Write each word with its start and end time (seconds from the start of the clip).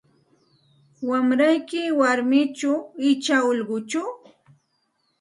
Wamrayki 1.09 1.81
warmichu 1.99 2.71
icha 3.09 3.37
ullquchu? 3.49 4.01